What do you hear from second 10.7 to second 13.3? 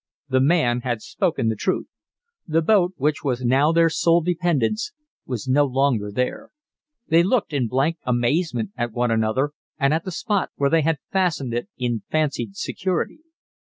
they had fastened it in fancied security.